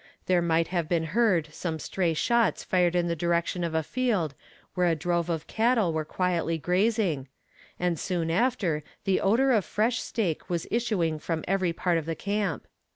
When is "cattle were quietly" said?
5.45-6.57